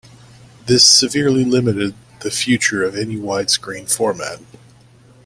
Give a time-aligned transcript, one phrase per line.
[0.65, 4.39] This severely limited the future of any widescreen format.